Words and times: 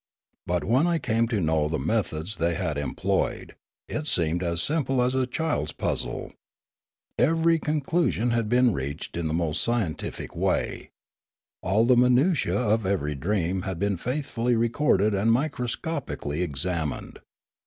But 0.47 0.63
when 0.63 0.87
I 0.87 0.97
came 0.97 1.27
to 1.27 1.39
know 1.39 1.67
the 1.67 1.77
methods 1.77 2.37
they 2.37 2.55
had 2.55 2.75
employed, 2.75 3.53
it 3.87 4.07
seemed 4.07 4.41
as 4.41 4.59
simple 4.59 4.99
as 4.99 5.13
a 5.13 5.27
child's 5.27 5.73
puzzle. 5.73 6.33
Every 7.19 7.59
conclusion 7.59 8.31
had 8.31 8.49
been 8.49 8.73
reached 8.73 9.15
in 9.15 9.25
24 9.25 9.25
Limanora 9.25 9.27
the 9.27 9.45
most 9.49 9.61
scientific 9.61 10.35
way. 10.35 10.89
All 11.61 11.85
the 11.85 11.95
minutiae 11.97 12.57
of 12.57 12.87
every 12.87 13.13
dream 13.13 13.61
had 13.61 13.77
been 13.77 13.95
faithfully 13.97 14.55
recorded 14.55 15.13
and 15.13 15.31
microscopically 15.31 16.41
examined. 16.41 17.19